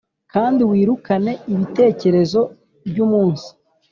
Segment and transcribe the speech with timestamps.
[0.31, 2.41] kandi wirukane ibitekerezo
[2.87, 3.49] byumunsi.